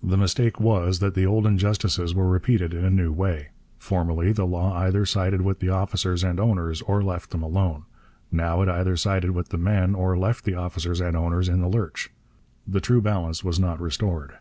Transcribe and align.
The 0.00 0.16
mistake 0.16 0.60
was 0.60 1.00
that 1.00 1.16
the 1.16 1.26
old 1.26 1.44
injustices 1.44 2.14
were 2.14 2.28
repeated 2.30 2.72
in 2.72 2.84
a 2.84 2.88
new 2.88 3.10
way. 3.12 3.48
Formerly 3.80 4.30
the 4.30 4.44
law 4.46 4.78
either 4.78 5.04
sided 5.04 5.40
with 5.42 5.58
the 5.58 5.70
officers 5.70 6.22
and 6.22 6.38
owners 6.38 6.82
or 6.82 7.02
left 7.02 7.30
them 7.30 7.42
alone; 7.42 7.84
now 8.30 8.62
it 8.62 8.68
either 8.68 8.96
sided 8.96 9.32
with 9.32 9.48
the 9.48 9.58
men 9.58 9.96
or 9.96 10.16
left 10.16 10.44
the 10.44 10.54
officers 10.54 11.00
and 11.00 11.16
owners 11.16 11.48
in 11.48 11.60
the 11.62 11.68
lurch. 11.68 12.12
The 12.64 12.80
true 12.80 13.02
balance 13.02 13.42
was 13.42 13.58
not 13.58 13.80
restored. 13.80 14.34